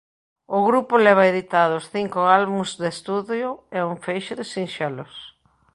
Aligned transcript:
O 0.57 0.59
grupo 0.69 0.93
leva 1.05 1.29
editados 1.31 1.83
cinco 1.95 2.19
álbums 2.39 2.69
de 2.81 2.87
estudio 2.95 3.49
e 3.77 3.79
un 3.89 3.95
feixe 4.05 4.33
de 4.39 4.45
sinxelos. 4.53 5.13